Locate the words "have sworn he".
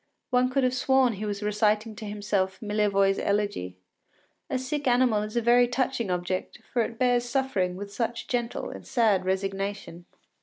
0.63-1.27